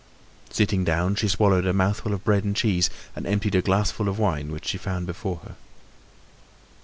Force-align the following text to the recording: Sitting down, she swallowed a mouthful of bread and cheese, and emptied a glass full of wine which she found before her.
Sitting 0.49 0.83
down, 0.83 1.13
she 1.13 1.27
swallowed 1.27 1.67
a 1.67 1.73
mouthful 1.73 2.11
of 2.15 2.23
bread 2.23 2.43
and 2.43 2.55
cheese, 2.55 2.89
and 3.15 3.27
emptied 3.27 3.53
a 3.53 3.61
glass 3.61 3.91
full 3.91 4.09
of 4.09 4.17
wine 4.17 4.51
which 4.51 4.65
she 4.65 4.79
found 4.79 5.05
before 5.05 5.41
her. 5.45 5.55